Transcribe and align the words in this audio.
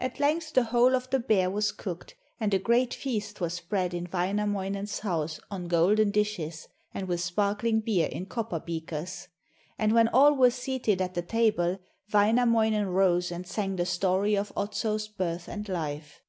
At 0.00 0.18
length 0.18 0.54
the 0.54 0.64
whole 0.64 0.96
of 0.96 1.08
the 1.10 1.20
bear 1.20 1.48
was 1.48 1.70
cooked, 1.70 2.16
and 2.40 2.52
a 2.52 2.58
great 2.58 2.92
feast 2.92 3.40
was 3.40 3.54
spread 3.54 3.94
in 3.94 4.08
Wainamoinen's 4.12 4.98
house 4.98 5.38
on 5.52 5.68
golden 5.68 6.10
dishes, 6.10 6.66
and 6.92 7.06
with 7.06 7.20
sparkling 7.20 7.78
beer 7.78 8.08
in 8.08 8.26
copper 8.26 8.58
beakers. 8.58 9.28
And 9.78 9.92
when 9.92 10.08
all 10.08 10.34
were 10.34 10.50
seated 10.50 11.00
at 11.00 11.14
the 11.14 11.22
table, 11.22 11.78
Wainamoinen 12.12 12.88
rose 12.88 13.30
and 13.30 13.46
sang 13.46 13.76
the 13.76 13.86
story 13.86 14.34
of 14.36 14.52
Otso's 14.56 15.06
birth 15.06 15.46
and 15.46 15.68
life. 15.68 16.22